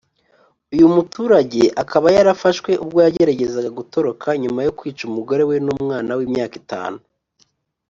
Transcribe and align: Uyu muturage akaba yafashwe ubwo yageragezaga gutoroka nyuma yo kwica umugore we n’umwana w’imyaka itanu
Uyu 0.73 0.87
muturage 0.95 1.63
akaba 1.81 2.07
yafashwe 2.17 2.71
ubwo 2.83 2.97
yageragezaga 3.05 3.69
gutoroka 3.79 4.27
nyuma 4.41 4.59
yo 4.67 4.71
kwica 4.77 5.01
umugore 5.09 5.43
we 5.49 5.55
n’umwana 5.65 6.11
w’imyaka 6.17 6.55
itanu 6.63 6.99